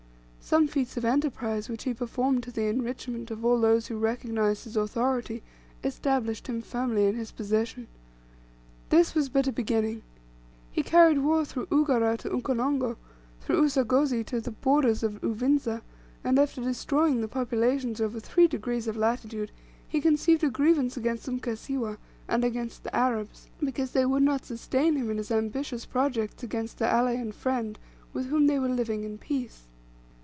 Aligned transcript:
Some 0.43 0.67
feats 0.67 0.97
of 0.97 1.05
enterprise, 1.05 1.69
which 1.69 1.83
he 1.83 1.93
performed 1.93 2.43
to 2.43 2.51
the 2.51 2.63
enrichment 2.65 3.31
of 3.31 3.45
all 3.45 3.61
those 3.61 3.87
who 3.87 3.95
recognised 3.97 4.65
his 4.65 4.75
authority, 4.75 5.43
established 5.81 6.47
him 6.47 6.61
firmly 6.61 7.05
in 7.05 7.15
his 7.15 7.31
position. 7.31 7.87
This 8.89 9.15
was 9.15 9.29
but 9.29 9.47
a 9.47 9.53
beginning; 9.53 10.01
he 10.69 10.83
carried 10.83 11.19
war 11.19 11.45
through 11.45 11.67
Ugara 11.71 12.17
to 12.17 12.29
Ukonongo, 12.31 12.97
through 13.39 13.61
Usagozi 13.63 14.25
to 14.25 14.41
the 14.41 14.51
borders 14.51 15.03
of 15.03 15.21
Uvinza, 15.21 15.83
and 16.21 16.37
after 16.37 16.59
destroying 16.61 17.21
the 17.21 17.29
populations 17.29 18.01
over 18.01 18.19
three 18.19 18.47
degrees 18.47 18.87
of 18.89 18.97
latitude, 18.97 19.51
he 19.87 20.01
conceived 20.01 20.43
a 20.43 20.49
grievance 20.49 20.97
against 20.97 21.29
Mkasiwa, 21.29 21.97
and 22.27 22.43
against 22.43 22.83
the 22.83 22.93
Arabs, 22.93 23.47
because 23.63 23.91
they 23.91 24.05
would 24.05 24.23
not 24.23 24.43
sustain 24.43 24.97
him 24.97 25.09
in 25.09 25.15
his 25.17 25.31
ambitious 25.31 25.85
projects 25.85 26.43
against 26.43 26.77
their 26.79 26.89
ally 26.89 27.13
and 27.13 27.33
friend, 27.35 27.79
with 28.11 28.25
whom 28.25 28.47
they 28.47 28.59
were 28.59 28.67
living 28.69 29.05
in 29.05 29.17
peace. 29.17 29.63